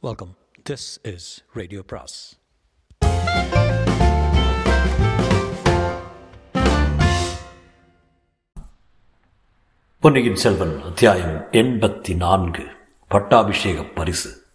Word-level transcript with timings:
Welcome 0.00 0.34
this 0.70 0.98
is 1.02 1.44
radio 1.52 1.82
பிராஸ் 1.86 2.38
பொன்னியின் 9.98 10.36
செல்வன் 10.36 10.82
அத்தியாயம் 10.82 11.36
எண்பத்தி 11.52 12.16
நான்கு 12.16 12.64
பட்டாபிஷேக 13.08 13.82
பரிசு. 13.82 14.46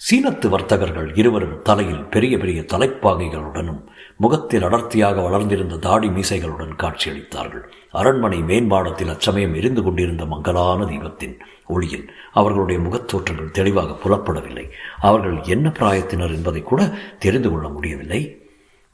சீனத்து 0.00 0.48
வர்த்தகர்கள் 0.48 1.16
இருவரும் 1.16 1.62
தலையில் 1.62 2.04
பெரிய 2.04 2.38
பெரிய 2.38 2.60
தலைப்பாகைகளுடனும் 2.60 3.84
முகத்தில் 4.16 4.62
அடர்த்தியாக 4.62 5.20
வளர்ந்திருந்த 5.20 5.76
தாடி 5.76 6.08
மீசைகளுடன் 6.08 6.74
காட்சியளித்தார்கள். 6.76 7.64
அரண்மனை 7.90 8.38
மேம்பாடத்தில் 8.38 9.10
அச்சமயம் 9.10 9.54
எரிந்து 9.54 9.82
கொண்டிருந்த 9.82 10.24
மங்கலான 10.24 10.84
தீபத்தின் 10.84 11.38
ஒளியில். 11.68 12.10
அவர்களுடைய 12.32 12.82
முகத்தோற்றங்கள் 12.82 13.50
தெளிவாக 13.50 13.96
புலப்படவில்லை. 14.04 14.66
அவர்கள் 15.00 15.38
என்ன 15.44 15.72
பிராயத்தினர் 15.78 16.34
என்பதை 16.34 16.62
கூட 16.62 16.90
தெரிந்து 17.18 17.50
கொள்ள 17.50 17.68
முடியவில்லை. 17.68 18.20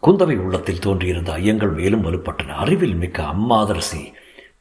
குந்தவை 0.03 0.37
உள்ளத்தில் 0.37 0.79
தோன்றியிருந்த 0.79 1.33
ஐயங்கள் 1.33 1.75
மேலும் 1.75 2.05
வலுப்பட்டன. 2.05 2.55
அறிவில் 2.65 2.95
மிக்க 2.95 3.23
அம்மாதரசி 3.23 4.03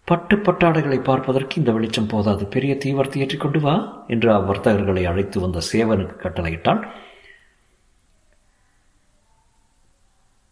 பட்டு 0.06 0.36
பட்டாடைகளை 0.36 1.04
பார்ப்பதற்கு 1.04 1.56
இந்த 1.56 1.72
வெளிச்சம் 1.72 2.08
போதாது. 2.08 2.46
பெரிய 2.46 2.74
தீவர்த்தி 2.76 3.18
ஏற்றிக்கொண்டு 3.18 3.60
வா 3.60 4.04
என்று 4.08 4.30
அவ்வர்த்தகர்களை 4.34 5.04
அழைத்து 5.04 5.40
வந்த 5.40 5.60
சேவனுக்கு 5.74 6.16
கட்டளையிட்டான் 6.24 6.82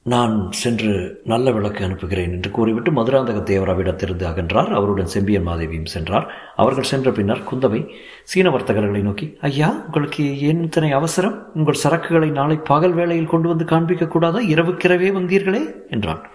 நான் 0.04 0.52
சென்று 0.52 1.22
நல்ல 1.26 1.52
விளக்கு 1.52 1.84
அனுப்புகிறேன் 1.84 2.32
என்று 2.32 2.52
கூறிவிட்டு 2.52 2.92
மதுராந்தக 2.92 3.40
தேவராவிடத்திலிருந்து 3.50 4.26
அகன்றார். 4.30 4.74
அவருடன் 4.74 5.06
செம்பியன் 5.06 5.48
மாதேவியும் 5.48 5.86
சென்றார். 5.86 6.34
அவர்கள் 6.56 6.84
சென்ற 6.84 7.12
பின்னர் 7.12 7.44
குந்தவை 7.52 7.90
சீன 8.24 8.50
வர்த்தகர்களை 8.50 9.02
நோக்கி 9.02 9.38
ஐயா 9.42 9.84
உங்களுக்கு 9.86 10.42
ஏன் 10.42 10.64
இத்தனை 10.64 10.92
அவசரம்? 10.92 11.52
உங்கள் 11.54 11.78
சரக்குகளை 11.84 12.32
நாளை 12.32 12.56
பகல் 12.56 12.92
வேளையில் 12.92 13.28
கொண்டு 13.28 13.48
வந்து 13.48 13.66
காண்பிக்க 13.66 14.08
கூடாதா 14.08 14.40
இரவுக்கிரவே 14.40 15.12
வந்தீர்களே? 15.12 15.90
என்றான். 15.90 16.30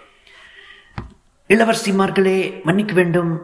இளவரசிமார்களே 1.49 2.63
மன்னிக்க 2.63 2.95
வேண்டும். 2.95 3.43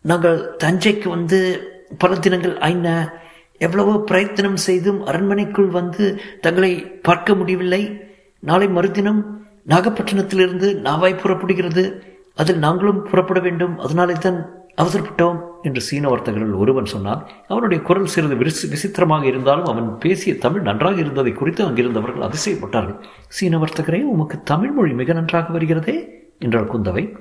நாங்கள் 0.00 0.56
தஞ்சைக்கு 0.64 1.08
வந்து 1.08 1.68
பல 1.98 2.14
தினங்கள் 2.14 2.58
ஆயின. 2.58 3.12
எவ்வளவோ 3.58 3.98
பிரயத்தனம் 3.98 4.56
செய்தும் 4.56 5.06
அரண்மனைக்குள் 5.06 5.66
வந்து 5.66 6.20
தங்களை 6.40 6.84
பார்க்க 6.84 7.34
முடியவில்லை. 7.34 8.00
நாளை 8.38 8.68
மறுதினம் 8.68 9.41
நாகப்பட்டினத்திலிருந்து 9.68 10.74
நாவாய் 10.74 11.20
புறப்படுகிறது. 11.20 12.02
அதில் 12.34 12.58
நாங்களும் 12.58 13.02
புறப்பட 13.02 13.40
வேண்டும். 13.40 13.78
அதனாலே 13.78 14.12
தான் 14.12 14.60
அவசரப்பட்டோம் 14.76 15.38
என்று 15.62 15.80
சீன 15.80 16.08
வர்த்தகர்கள் 16.08 16.52
ஒருவன் 16.52 16.84
சொன்னான். 16.84 17.26
அவனுடைய 17.48 17.82
குரல் 17.82 18.06
சிறிது 18.06 18.36
விசி 18.36 18.68
விசித்திரமாக 18.68 19.26
இருந்தாலும் 19.26 19.64
அவன் 19.64 19.98
பேசிய 19.98 20.38
தமிழ் 20.38 20.62
நன்றாக 20.62 20.96
இருந்ததை 20.96 21.32
குறித்து 21.32 21.64
அங்கிருந்தவர்கள் 21.64 22.28
அதிசயப்பட்டார்கள். 22.28 22.98
சீன 23.28 23.58
வர்த்தகரே 23.58 24.02
உமக்கு 24.02 24.42
தமிழ் 24.42 24.70
மொழி 24.70 24.92
மிக 24.92 25.12
நன்றாக 25.12 25.58
வருகிறதே 25.58 26.08
என்றாள் 26.38 26.70
குந்தவை. 26.74 27.16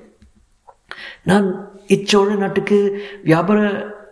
நான் 1.23 1.69
இச்சோழ 1.87 2.35
நாட்டுக்கு 2.35 3.01
வியாபார 3.23 3.59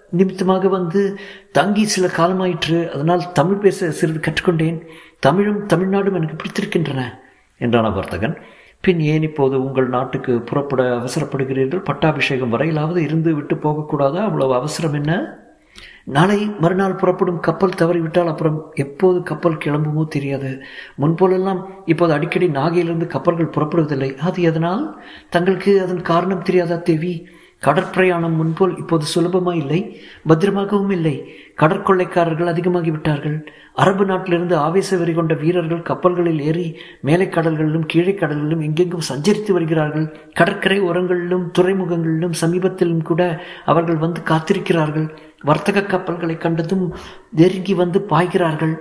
நிமித்தமாக 0.09 0.67
வந்து 0.67 1.19
தங்கி 1.51 1.85
சில 1.85 2.07
காலமாயிற்று. 2.07 2.89
அதனால் 2.89 3.31
தமிழ் 3.31 3.57
பேச 3.57 3.91
சிறிது 3.91 4.19
கற்றுக்கொண்டேன். 4.19 4.81
தமிழும் 5.19 5.67
தமிழ்நாடும் 5.67 6.13
எனக்கு 6.13 6.35
பிடித்திருக்கின்றன. 6.35 7.19
என்றான் 7.59 7.93
வர்த்தகன் 7.93 8.37
பின் 8.81 8.99
ஏன் 8.99 9.21
இப்போது 9.21 9.65
உங்கள் 9.65 9.87
நாட்டுக்கு 9.87 10.41
புறப்பட 10.41 10.83
அவசரப்படுகிறீர்கள்? 10.83 11.83
பட்டாபிஷேகம் 11.83 12.53
வரையிலாவது 12.53 12.97
இருந்து 12.97 13.35
விட்டு 13.35 13.55
போகக்கூடாதா? 13.55 14.21
அவ்வளவு 14.21 14.53
அவசரம் 14.53 14.93
என்ன? 14.93 15.37
நாளை 16.03 16.51
மறுநாள் 16.59 16.95
புறப்படும் 16.95 17.39
கப்பல் 17.39 17.77
தவறிவிட்டால் 17.77 18.25
அப்புறம் 18.25 18.71
எப்போது 18.73 19.23
கப்பல் 19.23 19.61
கிளம்புமோ 19.65 20.07
தெரியாது. 20.07 20.61
முன்போலெல்லாம் 21.01 21.67
இப்போது 21.85 22.13
அடிக்கடி 22.13 22.47
நாகையிலிருந்து 22.47 23.07
கப்பல்கள் 23.07 23.53
புறப்படுவதில்லை. 23.57 24.17
அது 24.17 24.41
எதனால்? 24.41 24.99
தங்களுக்கு 25.29 25.81
அதன் 25.81 26.01
காரணம் 26.01 26.41
தெரியாதா 26.41 26.75
தேவி? 26.75 27.27
கடற்பிரயாணம் 27.65 28.35
முன்போல் 28.35 28.77
இப்போது 28.77 29.05
சுலபமாக 29.05 29.57
இல்லை 29.57 30.01
பத்திரமாகவும் 30.27 30.91
இல்லை. 30.91 31.15
கடற்கொள்ளைக்காரர்கள் 31.57 32.51
அதிகமாகிவிட்டார்கள். 32.51 33.45
அரபு 33.73 34.05
நாட்டிலிருந்து 34.05 34.55
ஆவேச 34.57 34.97
வெறி 34.97 35.13
கொண்ட 35.13 35.33
வீரர்கள் 35.33 35.81
கப்பல்களில் 35.81 36.41
ஏறி 36.41 36.77
மேலை 37.01 37.27
கடல்களிலும் 37.27 37.85
கீழே 37.87 38.11
கடல்களிலும் 38.11 38.61
எங்கெங்கும் 38.61 39.07
சஞ்சரித்து 39.09 39.51
வருகிறார்கள். 39.51 40.05
கடற்கரை 40.33 40.81
ஓரங்களிலும் 40.81 41.51
துறைமுகங்களிலும் 41.59 42.37
சமீபத்திலும் 42.41 43.01
கூட 43.01 43.41
அவர்கள் 43.65 43.95
வந்து 43.95 44.21
காத்திருக்கிறார்கள். 44.21 45.09
வர்த்தக 45.43 45.83
கப்பல்களை 45.83 46.37
கண்டதும் 46.37 46.93
நெருங்கி 47.31 47.73
வந்து 47.73 48.01
பாய்கிறார்கள். 48.01 48.73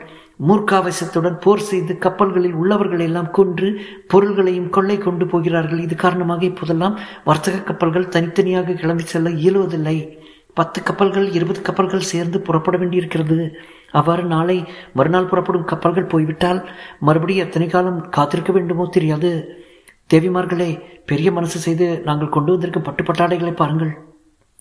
மூர்க்காவசத்துடன் 0.47 1.39
போர் 1.45 1.65
செய்து 1.69 1.99
கப்பல்களில் 1.99 2.53
உள்ளவர்களை 2.53 3.07
எல்லாம் 3.07 3.31
கொன்று 3.31 3.69
பொருள்களையும் 4.07 4.71
கொள்ளை 4.71 4.99
கொண்டு 4.99 5.27
போகிறார்கள். 5.27 5.81
இது 5.81 5.95
காரணமாக 5.95 6.45
இப்போதெல்லாம் 6.45 6.99
வர்த்தக 7.25 7.59
கப்பல்கள் 7.59 8.09
தனித்தனியாக 8.09 8.73
கிளம்பி 8.73 9.03
செல்ல 9.03 9.31
இயலுவதில்லை. 9.31 10.19
பத்து 10.55 10.83
கப்பல்கள் 10.83 11.33
இருபது 11.33 11.61
கப்பல்கள் 11.63 12.09
சேர்ந்து 12.13 12.41
புறப்பட 12.41 12.77
வேண்டியிருக்கிறது. 12.79 13.59
அவ்வாறு 13.91 14.23
நாளை 14.23 14.65
மறுநாள் 14.95 15.25
புறப்படும் 15.25 15.65
கப்பல்கள் 15.65 16.11
போய்விட்டால் 16.13 16.61
மறுபடியும் 16.99 17.47
எத்தனை 17.47 17.69
காலம் 17.69 18.09
காத்திருக்க 18.09 18.53
வேண்டுமோ 18.53 18.87
தெரியாது. 18.91 19.33
தேவிமார்களே 20.13 20.83
பெரிய 21.07 21.33
மனசு 21.33 21.59
செய்து 21.59 22.03
நாங்கள் 22.05 22.29
கொண்டு 22.29 22.53
வந்திருக்கும் 22.53 22.85
பட்டுப்பட்டாடைகளை 22.85 23.53
பாருங்கள். 23.53 23.93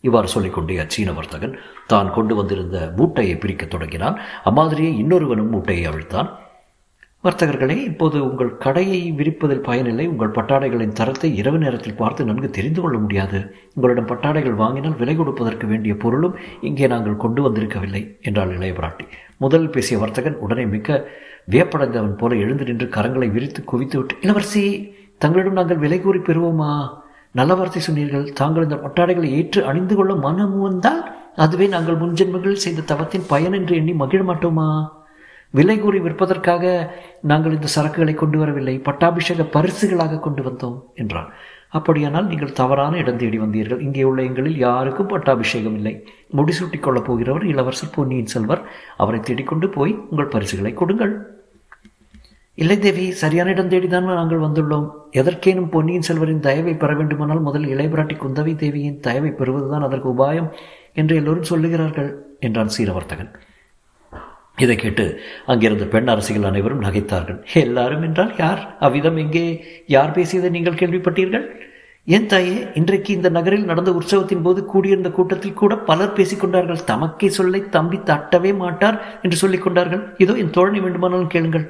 இவ்வாறு 0.01 0.27
சொல்லிக்கொண்டே 0.27 0.75
அச்சீன 0.77 1.13
வர்த்தகன் 1.13 1.55
தான் 1.87 2.11
கொண்டு 2.11 2.35
வந்திருந்த 2.35 2.93
மூட்டையை 2.97 3.35
பிரிக்கத் 3.35 3.71
தொடங்கினான். 3.71 4.17
அம்மாதிரியே 4.45 4.91
இன்னொருவனும் 5.03 5.53
மூட்டையை 5.53 5.85
அவிழ்த்தான். 5.91 6.29
வர்த்தகர்களே 7.23 7.75
இப்போது 7.83 8.17
உங்கள் 8.29 8.57
கடையை 8.57 8.99
விரிப்பதில் 9.11 9.63
பயனில்லை. 9.67 10.07
உங்கள் 10.07 10.33
பட்டாடைகளின் 10.35 10.93
தரத்தை 10.99 11.29
இரவு 11.35 11.57
நேரத்தில் 11.57 11.97
பார்த்து 12.01 12.25
நன்கு 12.25 12.49
தெரிந்து 12.49 12.81
கொள்ள 12.81 12.97
முடியாது. 12.97 13.39
உங்களிடம் 13.75 14.09
பட்டாடைகள் 14.11 14.59
வாங்கினால் 14.61 14.99
விலை 14.99 15.15
கொடுப்பதற்கு 15.15 15.67
வேண்டிய 15.67 15.95
பொருளும் 15.95 16.37
இங்கே 16.61 16.87
நாங்கள் 16.87 17.21
கொண்டு 17.23 17.41
வந்திருக்கவில்லை 17.47 18.03
என்றாள் 18.21 18.53
இளைய 18.57 18.75
பிராட்டி. 18.79 19.07
முதலில் 19.37 19.73
பேசிய 19.77 19.97
வர்த்தகன் 19.99 20.37
உடனே 20.45 20.65
மிக 20.75 20.99
வியப்படைந்தவன் 21.53 22.15
போல 22.21 22.35
எழுந்து 22.35 22.63
நின்று 22.69 22.87
கரங்களை 22.95 23.27
விரித்து 23.31 23.63
குவித்து 23.63 23.97
விட்டு 23.97 24.15
இளவரசி 24.21 24.63
தங்களிடம் 25.17 25.59
நாங்கள் 25.59 25.83
விலை 25.83 25.99
கூறி 26.01 26.19
பெறுவோமா? 26.19 26.71
நல்ல 27.35 27.55
வார்த்தை 27.55 27.81
சொன்னீர்கள். 27.81 28.25
தாங்கள் 28.33 28.65
இந்த 28.67 28.77
ஒட்டாடைகளை 28.87 29.29
ஏற்று 29.39 29.59
அணிந்து 29.69 29.95
கொள்ள 29.95 30.13
மனம் 30.27 30.59
வந்தால் 30.59 31.01
அதுவே 31.45 31.65
நாங்கள் 31.67 31.99
முன்ஜென்மங்களில் 32.03 32.63
செய்த 32.65 32.85
தவத்தின் 32.91 33.27
பயன் 33.31 33.53
என்று 33.53 33.73
எண்ணி 33.75 33.93
மகிழ 33.93 34.21
மாட்டோமா? 34.29 34.69
விலை 35.53 35.75
கூறி 35.79 35.99
விற்பதற்காக 36.05 36.63
நாங்கள் 37.31 37.55
இந்த 37.57 37.67
சரக்குகளை 37.75 38.13
கொண்டு 38.13 38.37
வரவில்லை. 38.39 38.75
பட்டாபிஷேக 38.87 39.45
பரிசுகளாக 39.55 40.19
கொண்டு 40.19 40.41
வந்தோம் 40.47 40.79
என்றார் 40.93 41.29
அப்படியானால் 41.77 42.27
நீங்கள் 42.31 42.57
தவறான 42.59 42.97
இடம் 42.97 43.21
தேடி 43.21 43.37
வந்தீர்கள். 43.39 43.81
இங்கே 43.85 44.03
உள்ள 44.03 44.21
எங்களில் 44.23 44.57
யாருக்கும் 44.57 45.11
பட்டாபிஷேகம் 45.13 45.75
இல்லை. 45.75 45.93
முடிசூட்டிக் 46.37 46.85
கொள்ளப் 46.85 47.07
போகிறவர் 47.09 47.45
இளவரசர் 47.53 47.95
பொன்னியின் 47.95 48.31
செல்வர். 48.33 48.61
அவரை 48.97 49.19
தேடிக்கொண்டு 49.19 49.69
போய் 49.69 49.93
உங்கள் 50.09 50.33
பரிசுகளை 50.35 50.73
கொடுங்கள். 50.73 51.15
இல்லை 52.61 52.75
தேவி 52.83 53.03
சரியான 53.21 53.51
இடம் 53.53 53.69
தேடிதான் 53.71 54.07
நாங்கள் 54.19 54.43
வந்துள்ளோம். 54.45 54.85
எதற்கேனும் 55.19 55.67
பொன்னியின் 55.73 56.05
செல்வரின் 56.07 56.45
தயவை 56.45 56.73
பெற 56.83 56.91
வேண்டுமானால் 56.99 57.43
முதல் 57.47 57.67
இளையபிராட்டி 57.73 58.15
குந்தவை 58.21 58.53
தேவியின் 58.61 58.97
தயவை 59.07 59.31
பெறுவதுதான் 59.39 59.85
அதற்கு 59.87 60.07
உபாயம் 60.13 60.47
என்று 61.01 61.13
எல்லோரும் 61.19 61.49
சொல்லுகிறார்கள் 61.51 62.09
என்றான் 62.47 62.73
சீரவர்த்தகன். 62.77 63.31
இதை 64.63 64.75
கேட்டு 64.75 65.05
அங்கிருந்த 65.51 65.85
பெண் 65.93 66.11
அரசிகள் 66.13 66.49
அனைவரும் 66.51 66.83
நகைத்தார்கள். 66.87 67.39
எல்லாரும் 67.65 68.05
என்றால் 68.09 68.35
யார்? 68.43 68.61
அவ்விதம் 68.85 69.19
எங்கே? 69.23 69.45
யார் 69.95 70.15
பேசியதை 70.17 70.49
நீங்கள் 70.57 70.79
கேள்விப்பட்டீர்கள்? 70.81 71.47
ஏன் 72.07 72.29
தாயே? 72.31 72.59
இன்றைக்கு 72.79 73.11
இந்த 73.17 73.29
நகரில் 73.37 73.69
நடந்த 73.71 73.91
உற்சவத்தின் 73.99 74.45
போது 74.45 74.59
கூடியிருந்த 74.73 75.09
கூட்டத்தில் 75.17 75.59
கூட 75.61 75.75
பலர் 75.89 76.15
பேசிக்கொண்டார்கள் 76.19 76.85
தமக்கை 76.91 77.29
சொல்லை 77.39 77.61
தம்பி 77.75 77.99
தட்டவே 78.11 78.53
மாட்டார் 78.63 78.97
என்று 79.21 79.37
சொல்லிக் 79.43 79.65
கொண்டார்கள். 79.65 80.05
இதோ 80.25 80.35
என் 80.43 80.55
தோழனை 80.57 80.81
வேண்டுமானாலும் 80.85 81.35
கேளுங்கள். 81.35 81.67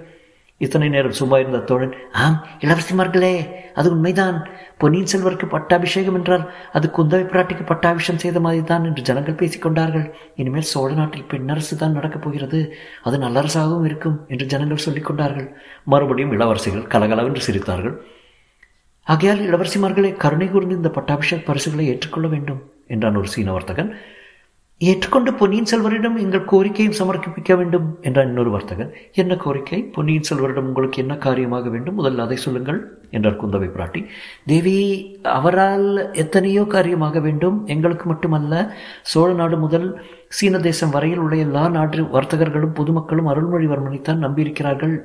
இத்தனை 0.65 0.87
நேரம் 0.93 1.17
சும்மா 1.19 1.37
இருந்த 1.41 1.59
தோழன் 1.69 1.91
ஆம் 2.21 2.37
இளவரசிமார்களே 2.63 3.33
அது 3.79 3.87
உண்மைதான். 3.95 4.37
பொன்னியின் 4.81 5.09
செல்வருக்கு 5.11 5.47
பட்டாபிஷேகம் 5.53 6.17
என்றால் 6.19 6.45
அது 6.77 6.87
குந்தவை 6.97 7.25
பிராட்டிக்கு 7.33 7.63
பட்டாபிஷம் 7.71 8.21
செய்த 8.23 8.39
மாதிரி 8.45 8.63
தான் 8.71 8.87
என்று 8.89 9.01
ஜனங்கள் 9.09 9.37
பேசிக்கொண்டார்கள் 9.41 10.05
இனிமேல் 10.41 10.67
சோழ 10.71 10.89
நாட்டில் 10.93 11.29
பெண்ணரசு 11.33 11.77
தான் 11.83 11.95
நடக்கப் 11.97 12.25
போகிறது. 12.25 12.61
அது 13.07 13.17
நல்லரசாகவும் 13.25 13.87
இருக்கும் 13.89 14.17
என்று 14.33 14.47
ஜனங்கள் 14.53 14.85
சொல்லிக்கொண்டார்கள் 14.87 15.47
மறுபடியும் 15.93 16.35
இளவரசிகள் 16.37 16.89
கலகலவென்று 16.95 17.43
சிரித்தார்கள். 17.47 17.95
ஆகையால் 19.07 19.45
இளவரசிமார்களே 19.47 20.11
கருணை 20.23 20.47
கூர்ந்து 20.49 20.79
இந்த 20.81 20.89
பட்டாபிஷேக 20.99 21.41
பரிசுகளை 21.49 21.85
ஏற்றுக்கொள்ள 21.91 22.29
வேண்டும் 22.35 22.61
என்றான் 22.95 23.19
ஒரு 23.21 23.29
சீன 23.35 23.51
வர்த்தகன். 23.57 23.91
ஏற்றுக்கொண்டு 24.79 25.33
பொன்னியின் 25.33 25.69
செல்வரிடம் 25.71 26.17
எங்கள் 26.17 26.45
கோரிக்கையும் 26.45 26.97
சமர்ப்பிக்க 26.97 27.55
வேண்டும் 27.55 27.97
என்றார் 28.01 28.25
இன்னொரு 28.25 28.49
வர்த்தகர். 28.51 28.91
என்ன 29.13 29.35
கோரிக்கை? 29.35 29.83
பொன்னியின் 29.83 30.27
செல்வரிடம் 30.29 30.67
உங்களுக்கு 30.69 31.01
என்ன 31.01 31.15
காரியமாக 31.15 31.69
வேண்டும்? 31.69 32.03
முதல்ல 32.03 32.17
அதை 32.17 32.37
சொல்லுங்கள் 32.37 32.99
என்றார் 33.11 33.39
குந்தவை 33.45 33.69
பிராட்டி. 33.69 34.05
தேவி 34.45 34.75
அவரால் 35.23 36.13
எத்தனையோ 36.13 36.63
காரியமாக 36.63 37.19
வேண்டும். 37.19 37.65
எங்களுக்கு 37.65 38.05
மட்டுமல்ல 38.05 38.75
சோழ 39.01 39.33
நாடு 39.33 39.57
முதல் 39.57 40.01
சீன 40.29 40.59
தேசம் 40.59 40.89
வரையில் 40.89 41.17
உள்ள 41.17 41.35
எல்லா 41.35 41.69
நாட்டு 41.69 42.03
வர்த்தகர்களும் 42.03 42.73
பொதுமக்களும் 42.73 43.27
அருள்மொழிவர்மனைத்தான் 43.27 44.23
நம்பியிருக்கிறார்கள். 44.27 45.03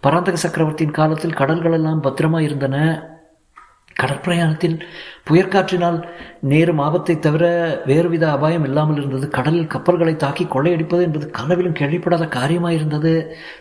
பராந்தக 0.00 0.36
சக்கரவர்த்தியின் 0.36 0.92
காலத்தில் 0.92 1.32
கடல்கள் 1.32 1.72
எல்லாம் 1.72 2.02
பத்திரமா 2.02 2.40
இருந்தன 2.40 2.76
கடற்பிரயாணத்தில் 4.00 4.76
புயற்காற்றினால் 5.28 5.98
நேரும் 6.50 6.80
ஆபத்தை 6.86 7.14
தவிர 7.18 7.44
வேறுவித 7.90 8.24
அபாயம் 8.36 8.66
இல்லாமல் 8.68 8.98
இருந்தது. 9.00 9.26
கடலில் 9.36 9.72
கப்பல்களை 9.74 10.14
தாக்கி 10.16 10.44
கொள்ளையடிப்பது 10.44 11.04
என்பது 11.06 11.26
கனவிலும் 11.38 11.78
கேள்விப்படாத 11.80 12.26
காரியமாயிருந்தது. 12.38 13.12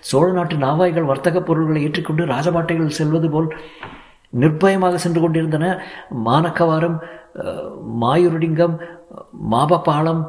சோழ 0.09 0.27
நாட்டு 0.31 0.57
நாவாய்கள் 0.65 1.09
வர்த்தக 1.11 1.41
பொருள்களை 1.49 1.81
ஏற்றிக்கொண்டு 1.87 2.25
ராஜபாட்டைகள் 2.33 2.97
செல்வது 2.99 3.29
போல் 3.35 3.49
நிர்பயமாக 4.33 4.95
சென்று 5.05 5.19
கொண்டிருந்தன. 5.21 5.65
மானக்கவாரம் 6.27 6.97
மாயூரடிங்கம் 8.01 8.75
மாபபாளம் 9.51 10.21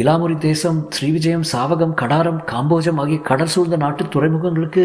இலாமுரி 0.00 0.36
தேசம் 0.38 0.78
ஸ்ரீவிஜயம் 0.96 1.44
சாவகம் 1.52 1.94
கடாரம் 2.00 2.38
காம்போஜம் 2.52 2.98
ஆகிய 3.02 3.18
கடல் 3.28 3.52
சூழ்ந்த 3.54 3.76
நாட்டு 3.76 4.04
துறைமுகங்களுக்கு 4.14 4.82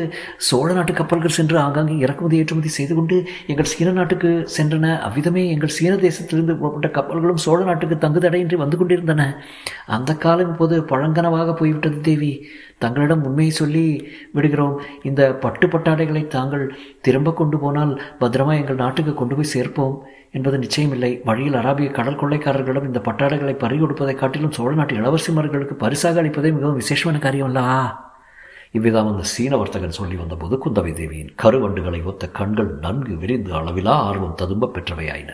சோழ 0.47 0.67
நாட்டு 0.73 0.93
கப்பல்கள் 0.93 1.35
சென்று 1.37 1.57
ஆங்காங்கே 1.57 1.95
இறக்குமதி 1.97 2.39
ஏற்றுமதி 2.41 2.71
செய்து 2.77 2.95
கொண்டு 2.95 3.17
எங்கள் 3.47 3.69
சீன 3.73 3.91
நாட்டுக்கு 3.91 4.31
சென்றன. 4.57 4.93
அவ்விதமே 5.07 5.43
எங்கள் 5.49 5.75
சீன 5.77 5.93
தேசத்திலிருந்து 6.07 6.55
புறப்பட்ட 6.61 6.89
கப்பல்களும் 6.97 7.43
சோழ 7.45 7.59
நாட்டுக்கு 7.63 7.97
தங்குதடையின்றி 8.05 8.59
வந்து 8.63 8.79
கொண்டிருந்தன. 8.81 9.23
அந்த 9.97 10.13
காலம் 10.25 10.51
இப்போது 10.53 10.77
பழங்கனவாக 10.93 11.55
போய்விட்டது 11.61 12.01
தேவி. 12.01 12.33
தங்களிடம் 12.83 13.25
உண்மையை 13.29 13.53
சொல்லி 13.61 13.85
விடுகிறோம். 14.37 14.75
இந்த 15.09 15.21
பட்டு 15.43 15.67
பட்டாடைகளை 15.73 16.23
தாங்கள் 16.35 16.65
திரும்ப 17.07 17.33
கொண்டு 17.39 17.59
போனால் 17.63 17.93
பத்திரமா 18.21 18.53
எங்கள் 18.61 18.81
நாட்டுக்கு 18.83 19.13
கொண்டு 19.21 19.35
போய் 19.37 19.53
சேர்ப்போம் 19.55 19.95
என்பது 20.37 20.57
நிச்சயமில்லை. 20.65 21.11
வழியில் 21.29 21.59
அராபிய 21.61 21.89
கடல் 21.97 22.19
கொள்ளைக்காரர்களிடம் 22.21 22.87
இந்த 22.89 22.99
பட்டாடைகளை 23.07 23.55
பறி 23.63 23.77
கொடுப்பதை 23.81 24.15
காட்டிலும் 24.21 24.55
சோழ 24.57 24.71
நாட்டு 24.79 24.99
இளவரசிமார்களுக்கு 25.01 25.77
பரிசாக 25.83 26.21
அளிப்பதே 26.23 26.51
மிகவும் 26.57 26.79
விசேஷமான 26.83 27.19
காரியம் 27.25 27.49
அல்லா 27.49 27.65
இவ்விதம் 28.77 29.09
அந்த 29.11 29.23
சீன 29.31 29.53
வர்த்தகன் 29.61 29.97
சொல்லி 29.97 30.17
வந்தபோது 30.19 30.55
குந்தவை 30.65 30.91
தேவியின் 30.99 31.31
கருவண்டுகளை 31.43 31.99
ஒத்த 32.11 32.29
கண்கள் 32.37 32.69
நன்கு 32.85 33.15
விரிந்து 33.23 33.51
அளவிலா 33.59 33.95
ஆர்வம் 34.09 34.37
ததும்ப 34.41 34.69
பெற்றவையாயின. 34.75 35.31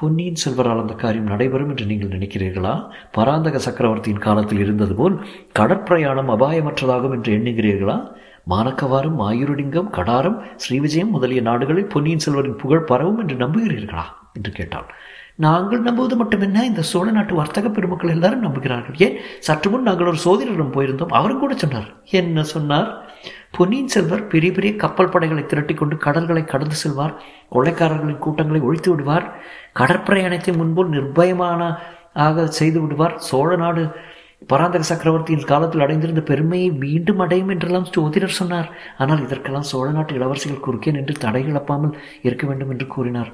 பொன்னியின் 0.00 0.34
செல்வரால் 0.44 0.80
அந்த 0.80 0.92
காரியம் 0.92 1.24
நடைபெறும் 1.24 1.68
என்று 1.68 1.86
நீங்கள் 1.86 2.18
நினைக்கிறீர்களா? 2.18 2.90
பராந்தக 3.12 3.58
சக்கரவர்த்தியின் 3.58 4.20
காலத்தில் 4.20 4.58
இருந்தது 4.58 4.94
போல் 4.94 5.24
கடற்பிரயாணம் 5.58 6.28
அபாயமற்றதாகும் 6.28 7.10
என்று 7.10 7.36
எண்ணுகிறீர்களா? 7.36 8.06
மானக்கவாரம் 8.50 9.20
மாயூரடிங்கம் 9.20 9.90
கடாரம் 9.92 10.40
ஸ்ரீவிஜயம் 10.56 11.10
முதலிய 11.10 11.40
நாடுகளில் 11.40 11.86
பொன்னியின் 11.86 12.18
செல்வரின் 12.26 12.58
புகழ் 12.58 12.84
பரவும் 12.84 13.18
என்று 13.18 13.36
நம்புகிறீர்களா? 13.36 14.02
என்று 14.32 14.52
கேட்டாள். 14.52 14.94
நாங்கள் 15.34 15.80
நம்புவது 15.80 16.24
மட்டுமென்ன 16.24 16.62
இந்த 16.62 16.82
சோழ 16.82 17.10
நாட்டு 17.10 17.34
வர்த்தக 17.34 17.68
பெருமக்கள் 17.68 18.10
எல்லாரும் 18.10 18.42
நம்புகிறார்கள். 18.42 18.94
ஏன்? 18.96 19.16
சற்று 19.38 19.70
முன் 19.70 19.82
நாங்கள் 19.82 20.06
ஒரு 20.06 20.16
சோதனரிடம் 20.24 20.72
போயிருந்தோம் 20.72 21.08
அவரும் 21.08 21.38
கூட 21.38 21.54
சொன்னார். 21.54 21.88
என்ன 22.10 22.42
சொன்னார்? 22.42 23.05
பொன்னியின் 23.56 23.92
செல்வர் 23.94 24.22
பெரிய 24.32 24.50
பெரிய 24.56 24.70
கப்பல் 24.82 25.10
படைகளை 25.12 25.42
திரட்டி 25.50 25.74
கொண்டு 25.74 25.96
கடல்களை 26.06 26.42
கடந்து 26.44 26.76
செல்வார். 26.82 27.14
கொள்ளைக்காரர்களின் 27.54 28.24
கூட்டங்களை 28.24 28.60
ஒழித்து 28.68 28.90
விடுவார். 28.92 29.26
கடற்பிரயாணத்தை 29.80 30.52
முன்போல் 30.56 30.92
நிர்பயமான 30.96 31.62
ஆக 32.26 32.46
செய்து 32.58 32.78
விடுவார். 32.82 33.14
சோழ 33.28 33.48
நாடு 33.62 33.84
பராந்தக 34.50 34.84
சக்கரவர்த்தியின் 34.90 35.48
காலத்தில் 35.52 35.84
அடைந்திருந்த 35.84 36.22
பெருமையை 36.30 36.68
மீண்டும் 36.84 37.22
அடையும் 37.24 37.52
என்றெல்லாம் 37.54 37.90
ஜோதிடர் 37.96 38.38
சொன்னார். 38.40 38.68
ஆனால் 38.98 39.24
இதற்கெல்லாம் 39.26 39.68
சோழ 39.72 39.86
நாட்டு 39.90 40.18
இளவரசிகள் 40.18 40.64
குறுக்கே 40.66 40.96
நின்று 40.98 41.16
தடை 41.24 41.44
இழப்பாமல் 41.50 41.96
இருக்க 42.28 42.44
வேண்டும் 42.46 42.72
என்று 42.74 42.88
கூறினார். 42.96 43.30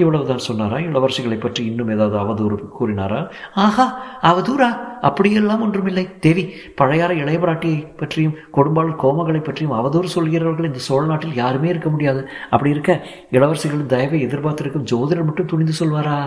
இவ்வளவுதான் 0.00 0.46
சொன்னாரா? 0.46 0.76
இளவரசிகளை 0.88 1.38
பற்றி 1.40 1.62
இன்னும் 1.70 1.92
ஏதாவது 1.94 2.16
அவதூறு 2.22 2.56
கூறினாரா? 2.78 3.20
ஆஹா 3.64 3.86
அவதூறா? 4.30 4.68
அப்படியெல்லாம் 5.08 5.62
ஒன்றுமில்லை. 5.66 6.04
தேவி 6.26 6.44
பழையாற 6.80 7.12
இளையபராட்டியை 7.22 7.78
பற்றியும் 8.00 8.36
கொடும்பாள் 8.56 8.92
கோமகளை 9.02 9.40
பற்றியும் 9.44 9.76
அவதூறு 9.78 10.08
சொல்கிறவர்கள் 10.16 10.68
இந்த 10.70 10.82
சோழ 10.88 11.02
நாட்டில் 11.06 11.40
யாருமே 11.42 11.68
இருக்க 11.68 11.88
முடியாது. 11.88 12.20
அப்படி 12.50 12.70
இருக்க 12.70 12.92
இளவரசிகளின் 13.32 13.92
தயவை 13.94 14.20
எதிர்பார்த்திருக்கும் 14.26 14.88
ஜோதிடர் 14.92 15.28
மட்டும் 15.30 15.50
துணிந்து 15.52 15.74
சொல்வாரா? 15.80 16.18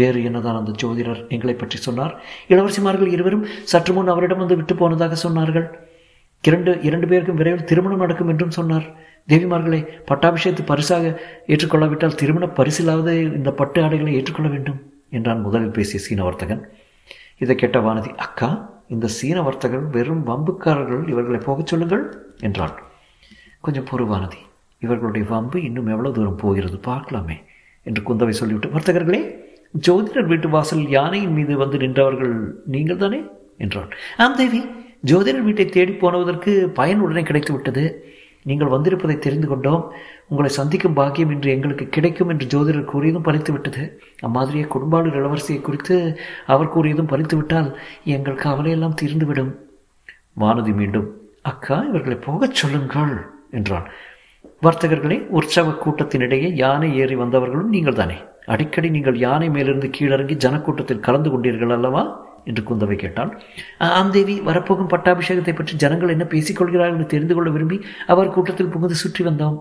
வேறு 0.00 0.18
என்னதான் 0.24 0.60
அந்த 0.60 0.74
ஜோதிடர் 0.82 1.22
எங்களை 1.28 1.54
பற்றி 1.54 1.78
சொன்னார்? 1.86 2.12
இளவரசிமார்கள் 2.48 3.14
இருவரும் 3.16 3.46
சற்று 3.72 3.92
முன் 3.94 4.12
அவரிடம் 4.14 4.42
வந்து 4.42 4.56
விட்டு 4.56 4.74
போனதாக 4.74 5.16
சொன்னார்கள். 5.28 5.66
இரண்டு 6.48 6.72
இரண்டு 6.82 7.06
பேருக்கும் 7.06 7.40
விரைவில் 7.40 7.68
திருமணம் 7.70 8.04
நடக்கும் 8.04 8.28
என்றும் 8.28 8.56
சொன்னார். 8.58 8.86
தேவிமார்களை 9.28 9.80
பட்டாபிஷேகத்தை 10.06 10.66
பரிசாக 10.66 11.20
ஏற்றுக்கொள்ளாவிட்டால் 11.46 12.14
திருமண 12.14 12.46
பரிசிலாவது 12.46 13.34
இந்த 13.34 13.50
பட்டு 13.50 13.82
ஆடைகளை 13.82 14.14
ஏற்றுக்கொள்ள 14.14 14.50
வேண்டும் 14.50 14.80
என்றான் 15.10 15.40
முதலில் 15.40 15.70
பேசிய 15.70 16.00
சீன 16.00 16.22
வர்த்தகன் 16.24 16.62
இதை 17.38 17.56
கேட்ட 17.56 17.80
வானதி 17.80 18.14
அக்கா 18.16 18.48
இந்த 18.88 19.06
சீன 19.06 19.42
வர்த்தகர் 19.42 19.82
வெறும் 19.90 20.26
வம்புக்காரர்கள் 20.26 21.08
இவர்களை 21.08 21.38
போகச் 21.38 21.66
சொல்லுங்கள் 21.66 22.02
என்றாள். 22.40 22.74
கொஞ்சம் 23.60 23.84
பொறு 23.90 24.04
வானதி 24.06 24.40
இவர்களுடைய 24.78 25.26
வம்பு 25.28 25.62
இன்னும் 25.62 25.86
எவ்வளவு 25.86 26.14
தூரம் 26.14 26.36
போகிறது 26.36 26.76
பார்க்கலாமே 26.86 27.36
என்று 27.86 28.02
குந்தவை 28.02 28.30
சொல்லிவிட்டு 28.30 28.68
வர்த்தகர்களே 28.68 29.20
ஜோதிடர் 29.88 30.26
வீட்டு 30.26 30.48
வாசல் 30.48 30.88
யானையின் 30.88 31.32
மீது 31.32 31.56
வந்து 31.56 31.78
நின்றவர்கள் 31.78 32.34
நீங்கள் 32.64 32.96
தானே? 32.96 33.20
என்றான் 33.56 33.90
ஆம் 34.16 34.36
தேவி 34.36 34.60
ஜோதிடர் 35.04 35.42
வீட்டை 35.42 35.66
தேடி 35.66 35.92
போனதற்கு 35.92 36.68
பயன் 36.74 37.00
உடனே 37.00 37.22
கிடைத்து 37.22 37.52
விட்டது 37.52 37.84
நீங்கள் 38.48 38.72
வந்திருப்பதை 38.74 39.16
தெரிந்து 39.18 39.48
கொண்டோம். 39.48 39.82
உங்களை 40.30 40.50
சந்திக்கும் 40.58 40.96
பாக்கியம் 40.98 41.32
இன்று 41.34 41.50
எங்களுக்கு 41.54 41.86
கிடைக்கும் 41.96 42.30
என்று 42.32 42.46
ஜோதிடர் 42.52 42.90
கூறியதும் 42.92 43.26
பறித்துவிட்டது 43.28 43.82
அம்மாதிரியே 44.28 44.64
குடும்பாளர் 44.74 45.18
இளவரசியை 45.20 45.60
குறித்து 45.60 45.96
அவர் 46.54 46.72
கூறியதும் 46.76 47.10
பறித்துவிட்டால் 47.12 47.68
எங்கள் 48.16 48.42
கவலையெல்லாம் 48.44 48.98
தீர்ந்துவிடும். 49.02 49.52
வானதி 50.42 50.72
மீண்டும் 50.80 51.08
அக்கா 51.50 51.76
இவர்களை 51.90 52.16
போகச் 52.26 52.58
சொல்லுங்கள் 52.60 53.14
என்றாள். 53.58 53.86
வர்த்தகர்களே 54.66 55.16
உற்சவ 55.38 55.70
கூட்டத்தினிடையே 55.84 56.48
யானை 56.62 56.88
ஏறி 57.00 57.16
வந்தவர்களும் 57.22 57.72
நீங்கள் 57.76 57.98
தானே 58.00 58.16
அடிக்கடி 58.52 58.88
நீங்கள் 58.96 59.18
யானை 59.24 59.48
மேலிருந்து 59.56 59.88
கீழிறங்கி 59.96 60.36
ஜனக்கூட்டத்தில் 60.44 61.04
கலந்து 61.06 61.30
கொண்டீர்கள் 61.30 61.74
அல்லவா? 61.76 62.02
என்று 62.48 62.62
குந்தவை 62.68 62.96
கேட்டாள். 62.96 63.30
ஆம் 63.98 64.12
தேவி 64.16 64.34
வரப்போகும் 64.48 64.90
பட்டாபிஷேகத்தை 64.94 65.54
பற்றி 65.56 65.76
ஜனங்கள் 65.76 66.14
என்ன 66.14 66.24
பேசிக்கொள்கிறார்கள் 66.34 66.96
என்று 66.96 67.12
தெரிந்து 67.14 67.34
கொள்ள 67.34 67.50
விரும்பி 67.50 67.78
அவர் 68.14 68.34
கூட்டத்தில் 68.36 68.72
புகுந்து 68.74 68.94
சுற்றி 68.94 69.24
வந்தோம். 69.24 69.58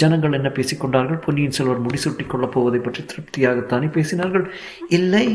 ஜனங்கள் 0.00 0.36
என்ன 0.38 0.48
பேசிக்கொண்டார்கள்? 0.58 1.22
பொன்னியின் 1.24 1.56
செல்வர் 1.56 1.84
முடிசூட்டி 1.86 2.26
கொள்ளப் 2.26 2.54
போவதை 2.54 2.80
பற்றி 2.80 3.02
திருப்தியாகத்தானே 3.02 3.88
பேசினார்கள். 3.96 4.46
இல்லை 4.98 5.26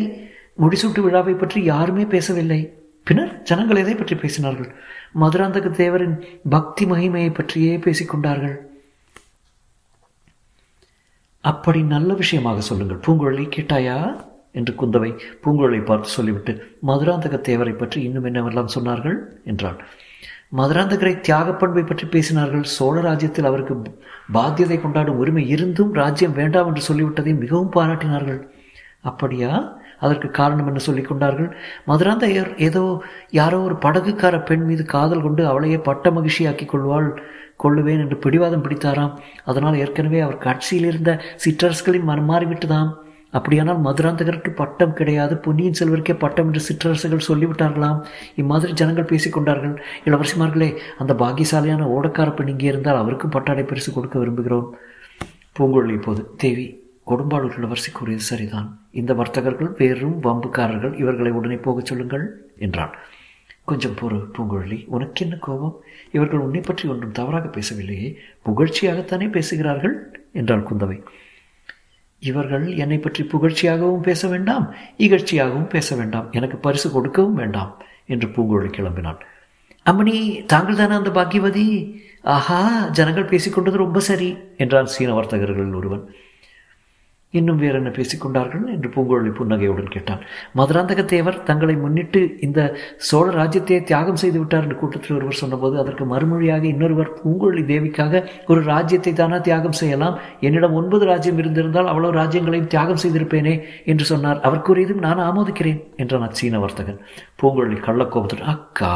முடிசூட்டு 0.61 1.01
விழாவை 1.01 1.33
பற்றி 1.33 1.59
யாருமே 1.63 2.05
பேசவில்லை. 2.05 2.61
பின்னர் 3.07 3.31
ஜனங்கள் 3.43 3.81
எதை 3.83 3.93
பற்றி 3.95 4.15
பேசினார்கள்? 4.15 4.71
மதுராந்தக 5.21 5.69
தேவரின் 5.81 6.17
பக்தி 6.49 6.83
மகிமையை 6.85 7.31
பற்றியே 7.33 7.75
பேசிக்கொண்டார்கள். 7.85 8.57
அப்படி 11.43 11.79
நல்ல 11.93 12.13
விஷயமாக 12.13 12.61
சொல்லுங்கள். 12.61 13.03
பூங்குழலி 13.05 13.45
கேட்டாயா? 13.55 13.95
என்று 14.51 14.73
குந்தவை 14.81 15.11
பூங்குழலை 15.43 15.81
பார்த்து 15.85 16.09
சொல்லிவிட்டு 16.17 16.53
மதுராந்தக 16.89 17.35
தேவரை 17.49 17.73
பற்றி 17.77 17.99
இன்னும் 18.07 18.27
என்னவெல்லாம் 18.29 18.73
சொன்னார்கள்? 18.75 19.17
என்றான் 19.43 19.79
மதுராந்தகரை 20.59 21.13
தியாகப்பண்பை 21.27 21.83
பற்றி 21.85 22.05
பேசினார்கள். 22.05 22.63
சோழ 22.77 22.95
ராஜ்யத்தில் 23.01 23.49
அவருக்கு 23.49 23.75
பாத்தியதை 24.37 24.77
கொண்டாடும் 24.81 25.19
உரிமை 25.21 25.43
இருந்தும் 25.49 25.93
ராஜ்யம் 25.93 26.35
வேண்டாம் 26.39 26.67
என்று 26.67 26.81
சொல்லிவிட்டதை 26.87 27.33
மிகவும் 27.43 27.71
பாராட்டினார்கள். 27.75 28.41
அப்படியா? 29.01 29.51
அதற்கு 30.05 30.27
காரணம் 30.31 30.67
என்ன 30.67 30.79
சொல்லிக் 30.79 31.09
கொண்டார்கள்? 31.09 31.49
மதுராந்தகர் 31.87 32.51
ஏதோ 32.67 32.83
யாரோ 33.39 33.59
ஒரு 33.59 33.75
படகுக்கார 33.85 34.35
பெண் 34.43 34.65
மீது 34.65 34.83
காதல் 34.85 35.21
கொண்டு 35.21 35.43
அவளையே 35.45 35.77
பட்ட 35.87 36.11
மகிழ்ச்சியாக்கி 36.11 36.65
கொள்வாள் 36.65 37.09
கொள்ளுவேன் 37.63 38.01
என்று 38.03 38.17
பிடிவாதம் 38.17 38.63
பிடித்தாராம். 38.65 39.13
அதனால் 39.43 39.79
ஏற்கனவே 39.83 40.19
அவர் 40.19 40.43
கட்சியில் 40.47 40.87
இருந்த 40.91 41.11
சிற்றரசுகளின் 41.45 42.09
மனம் 42.11 42.29
மாறிவிட்டதாம். 42.31 42.91
அப்படியானால் 43.31 43.83
மதுராந்தகருக்கு 43.83 44.49
பட்டம் 44.49 44.93
கிடையாது 44.93 45.37
பொன்னியின் 45.37 45.77
செல்வருக்கே 45.79 46.15
பட்டம் 46.17 46.47
என்று 46.49 46.61
சிற்றரசுகள் 46.67 47.27
சொல்லிவிட்டார்களாம். 47.27 47.99
இம்மாதிரி 48.35 48.73
ஜனங்கள் 48.73 49.09
பேசிக்கொண்டார்கள் 49.13 49.75
இளவரசிமார்களே 50.05 50.69
அந்த 50.97 51.13
பாக்கியசாலியான 51.13 51.87
ஓடக்கார 51.95 52.35
பெண் 52.35 52.47
இங்கே 52.47 52.65
இருந்தால் 52.65 52.95
அவருக்கும் 52.95 53.29
பட்டாடை 53.29 53.63
பரிசு 53.63 53.93
கொடுக்க 53.93 54.19
விரும்புகிறோம். 54.19 54.69
பூங்குழலி 55.59 55.91
இப்போது. 55.91 56.23
தேவி 56.37 56.67
கொடும்பாளூர் 57.07 57.57
இளவரசி 57.57 57.91
கூறியது 57.91 58.23
சரிதான். 58.23 58.67
இந்த 58.91 59.13
வர்த்தகர்கள் 59.13 59.71
வெறும் 59.77 60.19
வம்புக்காரர்கள். 60.23 60.93
இவர்களை 60.99 61.31
உடனே 61.31 61.55
போகச் 61.55 61.85
சொல்லுங்கள் 61.85 62.25
என்றான் 62.57 62.93
கொஞ்சம் 63.63 63.97
பொறு 64.01 64.19
பூங்குழலி. 64.35 64.77
உனக்கு 64.87 65.25
என்ன 65.25 65.35
கோபம்? 65.35 65.75
இவர்கள் 66.11 66.39
உன்னை 66.39 66.61
பற்றி 66.61 66.89
ஒன்றும் 66.89 67.11
தவறாக 67.11 67.47
பேசவில்லையே. 67.47 68.15
புகழ்ச்சியாகத்தானே 68.45 69.29
பேசுகிறார்கள் 69.29 69.95
என்றாள் 70.31 70.67
குந்தவை. 70.71 70.97
இவர்கள் 72.29 72.65
என்னை 72.75 72.97
பற்றி 72.97 73.21
புகழ்ச்சியாகவும் 73.23 74.05
பேச 74.07 74.27
வேண்டாம் 74.27 74.65
இகழ்ச்சியாகவும் 74.97 75.69
பேச 75.69 75.95
வேண்டாம் 75.95 76.27
எனக்கு 76.31 76.57
பரிசு 76.57 76.91
கொடுக்கவும் 76.91 77.33
வேண்டாம் 77.33 77.71
என்று 78.05 78.27
பூங்குழலி 78.27 78.69
கிளம்பினான். 78.77 79.19
அம்மணி 79.85 80.45
தாங்கள் 80.45 80.75
தானே 80.75 80.93
அந்த 80.93 81.09
பாக்கியவதி? 81.09 81.65
ஆஹா 82.21 82.59
ஜனங்கள் 82.97 83.29
பேசிக்கொண்டது 83.29 83.83
ரொம்ப 83.85 83.99
சரி 83.99 84.37
என்றான் 84.57 84.91
சீன 84.95 85.13
வர்த்தகர்களில் 85.19 85.75
ஒருவன். 85.75 86.03
இன்னும் 87.33 87.59
வேறு 87.63 87.77
என்ன 87.79 87.91
பேசிக்கொண்டார்கள் 87.97 88.63
என்று 88.73 88.89
பூங்குழலி 88.95 89.31
புன்னகையுடன் 89.37 89.91
கேட்டான். 89.93 90.21
மதுராந்தக 90.59 91.05
தேவர் 91.11 91.37
தங்களை 91.49 91.75
முன்னிட்டு 91.83 92.21
இந்த 92.45 92.59
சோழ 93.09 93.27
ராஜ்யத்தை 93.31 93.77
தியாகம் 93.91 94.19
செய்து 94.23 94.39
விட்டார் 94.39 94.65
என்று 94.65 94.77
கூட்டத்தில் 94.81 95.15
ஒருவர் 95.17 95.39
சொன்னபோது 95.41 95.75
அதற்கு 95.83 96.05
மறுமொழியாக 96.13 96.65
இன்னொருவர் 96.71 97.13
பூங்குழலி 97.19 97.63
தேவிக்காக 97.71 98.23
ஒரு 98.51 98.61
ராஜ்யத்தை 98.71 99.13
தானா 99.13 99.37
தியாகம் 99.47 99.77
செய்யலாம்? 99.81 100.17
என்னிடம் 100.39 100.77
ஒன்பது 100.79 101.05
ராஜ்யம் 101.11 101.39
இருந்திருந்தால் 101.43 101.91
அவ்வளவு 101.93 102.17
ராஜ்யங்களையும் 102.21 102.71
தியாகம் 102.73 103.01
செய்திருப்பேனே 103.03 103.55
என்று 103.85 104.07
சொன்னார். 104.11 104.41
அவர் 104.49 104.65
கூறியதும் 104.69 105.03
நான் 105.07 105.23
ஆமோதிக்கிறேன் 105.29 105.79
என்றான் 105.95 106.27
அச்சீன 106.27 106.59
வர்த்தகன். 106.65 106.99
பூங்குழலி 107.41 107.79
கள்ளக்கோபத்தில் 107.87 108.45
அக்கா 108.55 108.93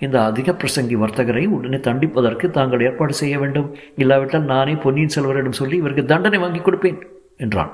இந்த 0.00 0.16
அதிக 0.22 0.52
பிரசங்கி 0.52 0.98
வர்த்தகரை 1.04 1.46
உடனே 1.58 1.80
தண்டிப்பதற்கு 1.88 2.48
தாங்கள் 2.58 2.86
ஏற்பாடு 2.88 3.16
செய்ய 3.22 3.34
வேண்டும். 3.44 3.70
இல்லாவிட்டால் 4.04 4.50
நானே 4.54 4.76
பொன்னியின் 4.86 5.16
செல்வரிடம் 5.16 5.60
சொல்லி 5.62 5.76
இவருக்கு 5.82 6.06
தண்டனை 6.14 6.40
வாங்கி 6.44 6.62
கொடுப்பேன் 6.62 7.00
என்றான். 7.44 7.72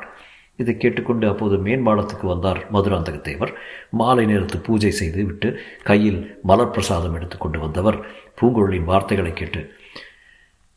இதை 0.63 0.73
கேட்டுக்கொண்டு 0.77 1.25
அப்போது 1.33 1.57
மேன்மாடத்துக்கு 1.67 2.27
வந்தார் 2.33 2.61
மதுராந்தக 2.75 3.19
தேவர். 3.27 3.53
மாலை 4.01 4.25
நேரத்து 4.27 4.59
பூஜை 4.67 4.93
செய்து 5.01 5.21
விட்டு 5.25 5.49
கையில் 5.83 6.21
மலர் 6.43 6.75
பிரசாதம் 6.77 7.17
எடுத்துக்கொண்டு 7.19 7.59
வந்தவர் 7.65 7.99
பூங்குழலின் 8.41 8.89
வார்த்தைகளை 8.93 9.33
கேட்டு 9.33 9.63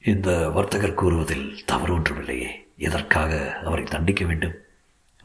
இந்த 0.04 0.30
வர்த்தகர் 0.58 1.00
கூறுவதில் 1.02 1.48
தவறு 1.66 1.92
ஒன்றுமில்லையே. 1.98 2.52
எதற்காக 2.88 3.32
அவரை 3.68 3.84
தண்டிக்க 3.84 4.24
வேண்டும்? 4.26 4.56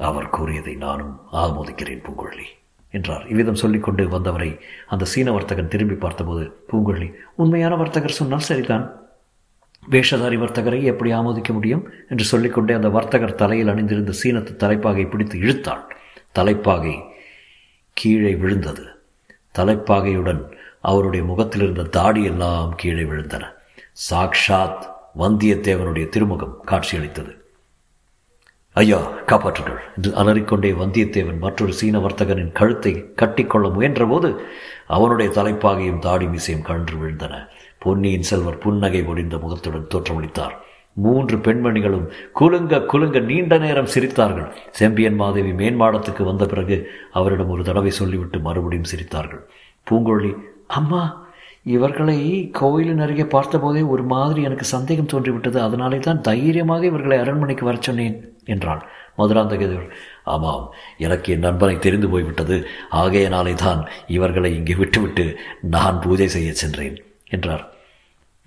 அவர் 0.08 0.32
கூறியதை 0.36 0.74
நானும் 0.86 1.12
ஆமோதிக்கிறேன் 1.42 2.02
பூங்குழலி 2.06 2.48
என்றார். 2.94 3.24
இவ்விதம் 3.32 3.62
சொல்லிக்கொண்டு 3.62 4.02
வந்தவரை 4.08 4.50
அந்த 4.94 5.04
சீன 5.12 5.32
வர்த்தகன் 5.32 5.72
திரும்பி 5.74 5.94
பார்த்தபோது 5.94 6.44
பூங்குழலி 6.70 7.08
உண்மையான 7.34 7.76
வர்த்தகர் 7.76 8.18
சொன்னால் 8.20 8.48
சரிதான். 8.50 8.84
வேஷதாரி 9.82 10.36
வர்த்தகரை 10.36 10.82
எப்படி 10.82 11.12
ஆமோதிக்க 11.12 11.52
முடியும் 11.52 11.90
என்று 12.08 12.24
சொல்லிக்கொண்டே 12.24 12.74
அந்த 12.74 12.88
வர்த்தகர் 12.88 13.34
தலையில் 13.34 13.68
அணிந்திருந்த 13.68 14.12
சீனத்து 14.22 14.56
தலைப்பாகை 14.56 15.04
பிடித்து 15.04 15.38
இழுத்தாள். 15.38 15.84
தலைப்பாகை 16.32 17.04
கீழே 17.92 18.34
விழுந்தது. 18.34 18.84
தலைப்பாகையுடன் 19.58 20.52
அவருடைய 20.80 21.24
முகத்தில் 21.24 21.62
இருந்த 21.62 21.82
தாடி 21.82 22.24
எல்லாம் 22.24 22.74
கீழே 22.76 23.02
விழுந்தன. 23.02 23.44
சாக்ஷாத் 24.10 24.84
வந்தியத்தேவனுடைய 25.18 26.08
திருமுகம் 26.08 26.60
காட்சியளித்தது. 26.66 27.44
ஐயா 28.72 29.12
காப்பாற்றுங்கள் 29.26 29.78
என்று 29.96 30.14
அலறிக்கொண்டே 30.14 30.72
வந்தியத்தேவன் 30.72 31.38
மற்றொரு 31.38 31.72
சீன 31.72 31.98
வர்த்தகனின் 31.98 32.52
கழுத்தை 32.52 32.92
கட்டிக்கொள்ள 33.16 33.68
முயன்றபோது 33.68 34.36
அவனுடைய 34.86 35.30
தலைப்பாகையும் 35.30 35.98
தாடி 35.98 36.26
மீசையும் 36.26 36.62
கழன்று 36.62 36.96
விழுந்தன. 36.96 37.46
பொன்னியின் 37.86 38.28
செல்வர் 38.30 38.62
புன்னகை 38.64 39.02
ஒடிந்த 39.10 39.36
முகத்துடன் 39.42 39.90
தோற்றமளித்தார். 39.94 40.54
மூன்று 41.04 41.36
பெண்மணிகளும் 41.46 42.06
குலுங்க 42.38 42.80
குலுங்க 42.90 43.18
நீண்ட 43.30 43.54
நேரம் 43.64 43.92
சிரித்தார்கள். 43.94 44.48
செம்பியன் 44.78 45.18
மாதேவி 45.22 45.52
மேன்மாடத்துக்கு 45.60 46.22
வந்த 46.30 46.44
பிறகு 46.52 46.76
அவரிடம் 47.18 47.52
ஒரு 47.54 47.62
தடவை 47.68 47.92
சொல்லிவிட்டு 48.00 48.38
மறுபடியும் 48.46 48.90
சிரித்தார்கள். 48.92 49.42
பூங்கொழி 49.86 50.30
அம்மா 50.78 51.02
இவர்களை 51.74 52.18
கோயிலின் 52.60 53.02
அருகே 53.04 53.24
பார்த்தபோதே 53.34 53.82
ஒரு 53.92 54.02
மாதிரி 54.12 54.40
எனக்கு 54.48 54.66
சந்தேகம் 54.74 55.10
தோன்றிவிட்டது. 55.12 55.58
அதனாலே 55.66 55.98
தான் 56.06 56.24
தைரியமாக 56.28 56.84
இவர்களை 56.90 57.18
அரண்மனைக்கு 57.24 57.64
வரச் 57.68 57.86
சொன்னேன் 57.88 58.16
என்றாள் 58.54 58.82
மதுராந்தகதேவர் 59.18 59.92
ஆமாம் 60.34 60.64
எனக்கு 61.06 61.28
என் 61.34 61.46
நண்பனை 61.46 61.76
தெரிந்து 61.86 62.08
போய்விட்டது. 62.14 62.56
ஆகையனாலே 63.02 63.54
தான் 63.66 63.80
இவர்களை 64.16 64.50
இங்கே 64.58 64.76
விட்டுவிட்டு 64.82 65.26
நான் 65.76 66.02
பூஜை 66.04 66.28
செய்ய 66.36 66.52
சென்றேன் 66.62 66.96
என்றார். 67.36 67.64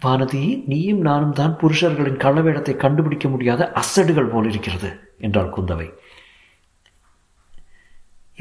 வானதி 0.04 0.44
நீயும் 0.72 1.02
நானும் 1.08 1.38
தான் 1.40 1.56
புருஷர்களின் 1.62 2.22
கள்ளவேடத்தை 2.24 2.74
கண்டுபிடிக்க 2.84 3.28
முடியாத 3.32 3.62
அசடுகள் 3.82 4.32
போல் 4.34 4.50
இருக்கிறது 4.52 4.90
என்றாள் 5.26 5.54
குந்தவை. 5.56 5.88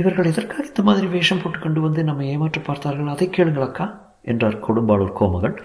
இவர்கள் 0.00 0.30
எதற்காக 0.32 0.66
இந்த 0.70 0.82
மாதிரி 0.88 1.06
வேஷம் 1.14 1.40
போட்டு 1.42 1.58
கொண்டு 1.58 1.80
வந்து 1.86 2.00
நம்ம 2.08 2.26
ஏமாற்ற 2.32 2.60
பார்த்தார்கள்? 2.68 3.12
அதை 3.14 3.26
கேளுங்கள் 3.36 3.66
அக்கா 3.68 3.86
என்றார் 4.32 4.62
கொடும்பாளூர் 4.66 5.16
கோமகன். 5.20 5.56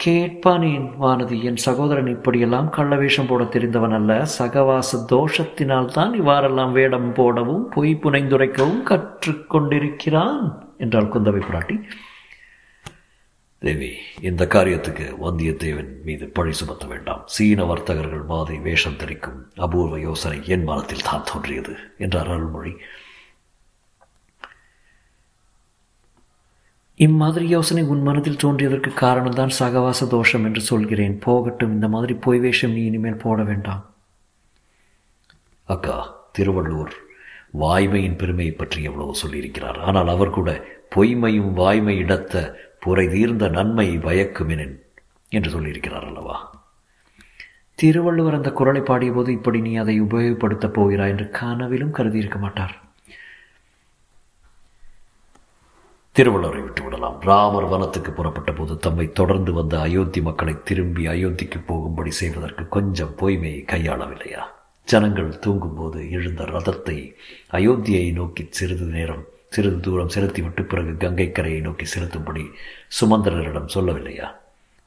கேட்பானேன் 0.00 0.88
வானதி 1.02 1.36
என் 1.48 1.60
சகோதரன் 1.66 2.10
இப்படியெல்லாம் 2.14 2.68
கள்ள 2.76 2.94
வேஷம் 3.02 3.28
போட 3.30 3.42
தெரிந்தவன் 3.54 3.96
அல்ல. 3.98 4.12
சகவாச 4.38 4.98
தோஷத்தினால் 5.12 5.94
தான் 5.98 6.12
இவ்வாறெல்லாம் 6.20 6.74
வேடம் 6.78 7.12
போடவும் 7.18 7.64
பொய் 7.74 7.94
புனைந்துரைக்கவும் 8.02 8.82
கற்றுக்கொண்டிருக்கிறான் 8.90 10.42
என்றாள் 10.84 11.14
குந்தவை 11.14 11.42
பிராட்டி. 11.48 11.76
தேவி 13.62 13.88
இந்த 14.28 14.42
காரியத்துக்கு 14.54 15.04
வந்தியத்தேவன் 15.24 15.90
மீது 16.06 16.24
பழி 16.36 16.52
சுமத்த 16.58 16.84
வேண்டாம். 16.90 17.22
சீன 17.34 17.64
வர்த்தகர்கள் 17.70 18.24
மாதை 18.32 18.56
வேஷம் 18.66 18.98
தெரிக்கும் 19.02 19.38
அபூர்வ 19.66 19.98
யோசனை 20.08 20.38
என் 20.54 20.66
மனத்தில் 20.68 21.06
தான் 21.08 21.26
தோன்றியது 21.30 21.74
என்றார் 22.04 22.30
அருள்மொழி. 22.34 22.72
இம்மாதிரி 27.06 27.46
யோசனை 27.54 27.82
உன் 27.92 28.04
மனதில் 28.08 28.42
தோன்றியதற்கு 28.44 28.90
காரணம்தான் 29.00 29.56
சகவாச 29.58 30.06
தோஷம் 30.14 30.46
என்று 30.50 30.62
சொல்கிறேன். 30.70 31.16
போகட்டும் 31.26 31.74
இந்த 31.76 31.88
மாதிரி 31.94 32.14
பொய் 32.26 32.40
வேஷம் 32.44 32.76
நீ 32.76 32.84
இனிமேல் 32.90 33.22
போட 33.24 33.40
வேண்டாம். 33.50 33.82
அக்கா 35.68 35.98
திருவள்ளுவர் 36.38 36.94
வாய்மையின் 37.64 38.18
பெருமையை 38.20 38.54
பற்றி 38.54 38.80
எவ்வளவு 38.82 39.20
சொல்லியிருக்கிறார். 39.22 39.80
ஆனால் 39.88 40.12
அவர் 40.14 40.36
கூட 40.38 40.50
பொய்மையும் 40.94 41.52
வாய்மை 41.60 41.96
இடத்த 42.04 42.34
புரை 42.86 43.08
தீர்ந்த 43.08 43.48
நன்மை 43.48 43.88
பயக்குமெனின் 43.98 44.74
என்று 45.32 45.50
சொல்லியிருக்கிறார் 45.50 46.06
அல்லவா? 46.06 46.36
திருவள்ளுவர் 47.78 48.34
அந்த 48.34 48.50
குரலை 48.50 48.80
பாடியபோது 48.80 49.28
இப்படி 49.28 49.60
நீ 49.60 49.72
அதை 49.76 49.94
உபயோகப்படுத்தப் 50.02 50.76
போகிறாய் 50.78 51.10
என்று 51.10 51.30
கனவிலும் 51.30 51.94
கருதியிருக்க 51.94 52.38
மாட்டார். 52.38 52.74
திருவள்ளுவரை 56.16 56.60
விட்டுவிடலாம் 56.62 57.16
ராமர் 57.20 57.68
வனத்துக்கு 57.68 58.10
புறப்பட்ட 58.12 58.52
போது 58.52 58.74
தம்மை 58.78 59.12
தொடர்ந்து 59.12 59.52
வந்த 59.52 59.80
அயோத்தி 59.80 60.20
மக்களை 60.22 60.54
திரும்பி 60.64 61.06
அயோத்திக்கு 61.06 61.58
போகும்படி 61.66 62.10
செய்வதற்கு 62.10 62.68
கொஞ்சம் 62.68 63.14
பொய்மையை 63.18 63.62
கையாளவில்லையா? 63.72 64.44
ஜனங்கள் 64.88 65.38
தூங்கும்போது 65.38 66.00
எழுந்த 66.10 66.42
ரதத்தை 66.44 66.98
அயோத்தியை 67.52 68.12
நோக்கி 68.12 68.46
சிறிது 68.50 68.86
நேரம் 68.86 69.24
சிறிது 69.48 69.80
தூரம் 69.80 70.08
செலுத்திவிட்டு 70.08 70.64
பிறகு 70.64 70.96
கங்கை 70.96 71.32
கரையை 71.32 71.60
நோக்கி 71.60 71.84
செலுத்தும்படி 71.84 72.44
சுமந்திரரிடம் 73.00 73.74
சொல்லவில்லையா? 73.74 74.28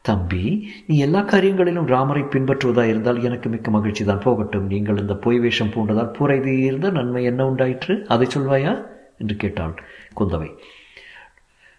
தம்பி 0.02 0.70
நீ 0.88 0.98
எல்லா 0.98 1.22
காரியங்களிலும் 1.22 1.86
ராமரை 1.86 2.22
பின்பற்றுவதா 2.22 2.84
இருந்தால் 2.84 3.24
எனக்கு 3.24 3.50
மிக்க 3.50 3.72
மகிழ்ச்சி 3.72 4.06
தான். 4.06 4.20
போகட்டும் 4.20 4.68
நீங்கள் 4.68 4.98
இந்த 4.98 5.14
பொய் 5.14 5.40
வேஷம் 5.40 5.70
பூண்டதால் 5.70 6.16
புரைதி 6.20 6.58
இருந்த 6.60 6.90
நன்மை 6.90 7.24
என்ன 7.24 7.46
உண்டாயிற்று? 7.46 8.06
அதை 8.08 8.28
சொல்வாயா? 8.30 8.82
என்று 9.18 9.36
கேட்டாள் 9.36 9.84
குந்தவை. 10.18 10.50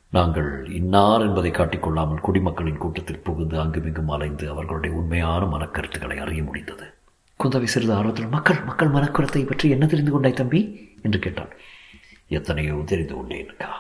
நாங்கள் 0.08 0.68
இன்னார் 0.70 1.20
என்பதை 1.20 1.50
காட்டிக்கொள்ளாமல் 1.50 2.24
குடிமக்களின் 2.24 2.78
கூட்டத்தில் 2.78 3.18
புகுந்து 3.18 3.60
அங்குமிங்கும் 3.60 4.08
அலைந்து 4.08 4.48
அவர்களுடைய 4.48 4.96
உண்மையான 4.96 5.44
மனக்கருத்துக்களை 5.44 6.16
அறிய 6.16 6.42
முடிந்தது. 6.42 6.86
குந்தவை 7.44 7.64
சிறிது 7.64 7.94
ஆர்வத்தில் 7.94 8.28
மக்கள் 8.28 8.64
மக்கள் 8.64 8.88
மனக்கருத்தை 8.88 9.46
பற்றி 9.46 9.70
என்ன 9.70 9.86
தெரிந்து 9.86 10.10
கொண்டாய் 10.10 10.32
தம்பி? 10.32 10.88
என்று 11.02 11.18
கேட்டாள். 11.18 11.56
எத்தனையோ 12.38 12.82
தெரிந்து 12.92 13.14
கொண்டேன்க்கா 13.14 13.70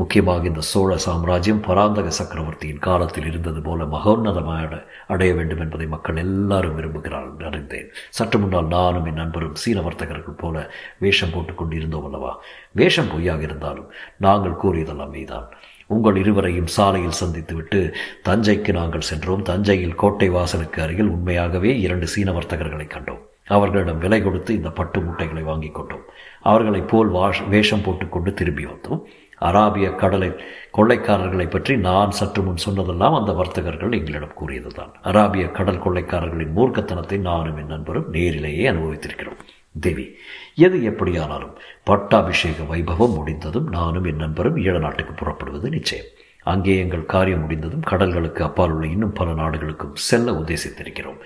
முக்கியமாக 0.00 0.46
இந்த 0.46 0.62
சோழ 0.70 0.90
சாம்ராஜ்யம் 1.04 1.62
பராந்தக 1.66 2.08
சக்கரவர்த்தியின் 2.10 2.84
காலத்தில் 2.86 3.26
இருந்தது 3.26 3.60
போல 3.60 3.84
மகோன்னதமாக 3.94 4.80
அடைய 5.12 5.30
வேண்டும் 5.34 5.62
என்பதை 5.64 5.86
மக்கள் 5.94 6.20
எல்லாரும் 6.22 6.76
விரும்புகிறார்கள் 6.78 7.48
அறிந்தேன். 7.48 7.88
சற்று 8.16 8.38
முன்னால் 8.38 8.68
நானும் 8.74 9.04
என் 9.04 9.18
நண்பரும் 9.22 9.56
சீன 9.62 9.80
வர்த்தகர்கள் 9.80 10.40
போல 10.42 10.56
வேஷம் 10.98 11.32
போட்டுக்கொண்டு 11.34 11.76
இருந்தோம் 11.76 12.04
அல்லவா? 12.04 12.32
வேஷம் 12.72 13.10
பொய்யாக 13.12 13.42
இருந்தாலும் 13.42 13.90
நாங்கள் 14.26 14.60
கூறியதெல்லாம் 14.62 15.12
மெய்தான் 15.16 15.48
உங்கள் 15.94 16.16
இருவரையும் 16.16 16.72
சாலையில் 16.76 17.20
சந்தித்துவிட்டு 17.20 17.80
தஞ்சைக்கு 18.28 18.72
நாங்கள் 18.72 19.08
சென்றோம். 19.10 19.42
தஞ்சையில் 19.42 19.94
கோட்டை 19.94 20.28
வாசலுக்கு 20.28 20.82
அருகில் 20.82 21.12
உண்மையாகவே 21.16 21.72
இரண்டு 21.86 22.06
சீன 22.06 22.30
வர்த்தகர்களை 22.32 22.88
கண்டோம். 22.94 23.22
அவர்களிடம் 23.48 23.98
விலை 23.98 24.22
கொடுத்து 24.22 24.54
இந்த 24.54 24.70
பட்டு 24.70 25.00
மூட்டைகளை 25.00 25.42
வாங்கி 25.42 25.68
கொண்டோம். 25.68 26.04
அவர்களைப் 26.40 26.88
போல் 26.88 27.08
வாஷ் 27.08 27.42
வேஷம் 27.42 27.82
போட்டுக்கொண்டு 27.82 28.34
திரும்பி 28.34 28.66
வந்தோம். 28.66 29.02
அராபிய 29.40 29.94
கடலை 29.94 30.28
கொள்ளைக்காரர்களை 30.76 31.50
பற்றி 31.50 31.76
நான் 31.76 32.10
சற்று 32.10 32.42
முன் 32.42 32.56
சொன்னதெல்லாம் 32.56 33.14
அந்த 33.14 33.32
வர்த்தகர்கள் 33.32 33.92
எங்களிடம் 33.92 34.38
கூறியதுதான். 34.40 34.92
அராபிய 35.02 35.50
கடல் 35.50 35.82
கொள்ளைக்காரர்களின் 35.82 36.56
மூர்க்கத்தனத்தை 36.56 37.18
நானும் 37.18 37.56
என் 37.56 37.66
நண்பரும் 37.66 38.10
நேரிலேயே 38.10 38.70
அனுபவித்திருக்கிறோம். 38.70 39.40
தேவி 39.80 40.16
எது 40.54 40.84
எப்படியானாலும் 40.84 41.54
பட்டாபிஷேக 41.84 42.62
வைபவம் 42.62 43.14
முடிந்ததும் 43.14 43.68
நானும் 43.68 44.04
என் 44.04 44.16
நண்பரும் 44.16 44.56
ஈழ 44.56 44.78
நாட்டுக்கு 44.78 45.12
புறப்படுவது 45.14 45.68
நிச்சயம். 45.68 46.06
அங்கே 46.52 46.74
எங்கள் 46.82 47.10
காரியம் 47.12 47.42
முடிந்ததும் 47.44 47.86
கடல்களுக்கு 47.90 48.40
அப்பால் 48.46 48.72
உள்ள 48.74 48.86
இன்னும் 48.94 49.16
பல 49.18 49.32
நாடுகளுக்கும் 49.40 49.98
செல்ல 50.08 50.32
உத்தேசித்திருக்கிறோம். 50.40 51.18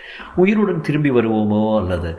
உயிருடன் 0.43 0.87
திரும்பி 0.87 1.11
வருவோமோ 1.19 1.61
அல்லது 1.81 2.11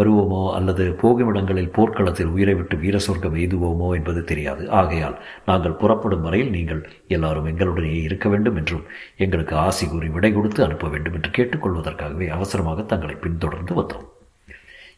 வருவோமோ 0.00 0.42
அல்லது 0.56 0.84
போகும் 1.00 1.30
இடங்களில் 1.30 1.72
போர்க்களத்தில் 1.76 2.30
உயிரை 2.34 2.54
விட்டு 2.58 2.76
வீர 2.82 2.96
சொர்க்கம் 3.06 3.36
எய்துவோமோ 3.40 3.88
என்பது 3.98 4.20
தெரியாது. 4.30 4.62
ஆகையால் 4.80 5.16
நாங்கள் 5.48 5.78
புறப்படும் 5.80 6.24
வரையில் 6.26 6.54
நீங்கள் 6.56 6.80
எல்லாரும் 7.16 7.48
எங்களுடனே 7.50 7.90
இருக்க 8.06 8.28
வேண்டும் 8.34 8.58
என்றும் 8.60 8.86
எங்களுக்கு 9.24 9.54
ஆசி 9.66 9.86
கூறி 9.86 10.08
விடை 10.16 10.30
கொடுத்து 10.36 10.62
அனுப்ப 10.66 10.88
வேண்டும் 10.94 11.16
என்று 11.18 11.32
கேட்டுக்கொள்வதற்காகவே 11.38 12.28
அவசரமாக 12.36 12.86
தங்களை 12.92 13.16
பின்தொடர்ந்து 13.24 13.74
வந்தோம். 13.80 14.06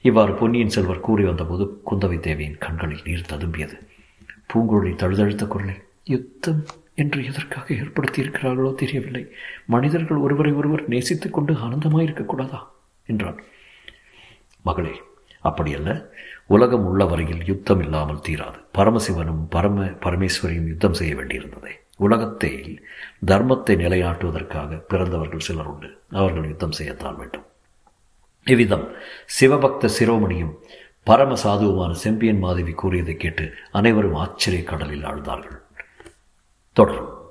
இவ்வாறு 0.09 0.33
பொன்னியின் 0.39 0.75
செல்வர் 0.77 1.07
கூறி 1.09 1.25
வந்தபோது 1.31 1.67
குந்தவை 1.91 2.21
தேவியின் 2.21 2.61
கண்களில் 2.67 3.05
நீர் 3.09 3.29
ததும்பியது. 3.33 3.77
பூங்குழலி 4.53 4.95
தழுதழுத்த 5.03 5.45
குரலில் 5.47 5.83
யுத்தம் 6.15 6.63
என்று 6.95 7.25
எதற்காக 7.25 7.75
ஏற்படுத்தியிருக்கிறார்களோ 7.75 8.75
தெரியவில்லை. 8.75 9.33
மனிதர்கள் 9.67 10.17
ஒருவரை 10.17 10.53
ஒருவர் 10.53 10.89
நேசித்துக் 10.89 11.33
கொண்டு 11.33 11.55
ஆனந்தமாயிருக்கக்கூடாதா 11.55 12.59
என்றான். 13.07 13.43
மகளே 14.63 15.01
அப்படியல்ல. 15.45 16.07
உலகம் 16.47 16.85
உள்ள 16.85 17.05
வரையில் 17.05 17.45
யுத்தம் 17.45 17.83
இல்லாமல் 17.83 18.21
தீராது. 18.29 18.59
பரமசிவனும் 18.79 19.43
பரம 19.49 19.85
பரமேஸ்வரியும் 19.85 20.67
யுத்தம் 20.67 20.95
செய்ய 20.95 21.15
வேண்டியிருந்ததே. 21.15 21.73
உலகத்தை 21.97 22.81
தர்மத்தை 23.27 23.75
நிலையாட்டுவதற்காக 23.77 24.77
பிறந்தவர்கள் 24.77 25.39
சிலர் 25.39 25.67
உண்டு. 25.67 26.01
அவர்கள் 26.11 26.49
யுத்தம் 26.49 26.79
செய்யத்தான் 26.79 27.17
வேண்டும். 27.17 27.45
இவ்விதம் 28.45 28.87
சிவபக்த 29.41 29.89
சிரோமணியும் 29.99 30.55
பரம 31.05 31.35
சாதுவுமான 31.35 31.93
செம்பியன் 31.93 32.39
மாதவி 32.39 32.73
கூறியதை 32.73 33.17
கேட்டு 33.17 33.53
அனைவரும் 33.73 34.15
ஆச்சரிய 34.15 34.65
கடலில் 34.65 35.05
ஆழ்ந்தார்கள். 35.05 35.62
Torre. 36.75 37.22